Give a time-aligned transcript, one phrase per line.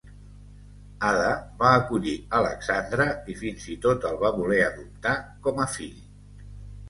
[1.09, 1.27] Ada
[1.59, 5.13] va acollir Alexandre i fins i tot el va voler adoptar
[5.49, 6.01] com a fill.